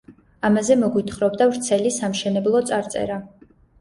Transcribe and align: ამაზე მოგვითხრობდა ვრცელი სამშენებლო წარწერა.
ამაზე 0.47 0.77
მოგვითხრობდა 0.83 1.47
ვრცელი 1.51 1.91
სამშენებლო 1.99 2.63
წარწერა. 2.71 3.21